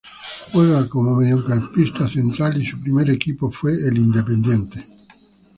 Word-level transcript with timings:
Juega 0.51 0.89
como 0.89 1.15
mediocampista 1.15 2.07
central 2.07 2.59
y 2.59 2.65
su 2.65 2.81
primer 2.81 3.11
equipo 3.11 3.51
fue 3.51 3.73
Independiente. 3.73 4.83